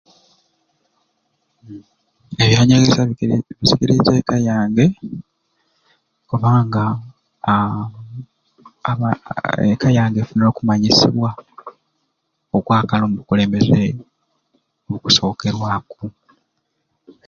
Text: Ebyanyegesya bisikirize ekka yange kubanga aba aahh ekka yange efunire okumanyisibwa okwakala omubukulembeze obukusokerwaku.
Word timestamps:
Ebyanyegesya 2.43 3.03
bisikirize 3.59 4.11
ekka 4.19 4.37
yange 4.47 4.85
kubanga 6.29 6.83
aba 8.91 9.09
aahh 9.31 9.59
ekka 9.75 9.89
yange 9.97 10.17
efunire 10.21 10.47
okumanyisibwa 10.51 11.29
okwakala 12.57 13.01
omubukulembeze 13.05 13.81
obukusokerwaku. 14.85 15.99